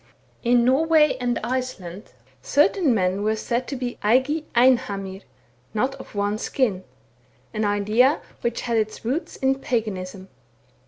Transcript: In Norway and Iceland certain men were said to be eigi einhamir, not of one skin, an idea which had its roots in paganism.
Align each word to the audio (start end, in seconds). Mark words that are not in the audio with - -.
In 0.41 0.65
Norway 0.65 1.15
and 1.21 1.37
Iceland 1.43 2.05
certain 2.41 2.91
men 2.91 3.21
were 3.21 3.35
said 3.35 3.67
to 3.67 3.75
be 3.75 3.99
eigi 4.03 4.45
einhamir, 4.55 5.21
not 5.75 5.93
of 5.93 6.15
one 6.15 6.39
skin, 6.39 6.83
an 7.53 7.65
idea 7.65 8.19
which 8.41 8.61
had 8.61 8.77
its 8.77 9.05
roots 9.05 9.35
in 9.35 9.59
paganism. 9.59 10.29